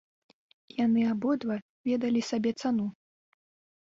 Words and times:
Яны 0.85 1.01
абодва 1.11 1.55
ведалі 1.91 2.21
сабе 2.31 2.51
цану. 2.63 2.87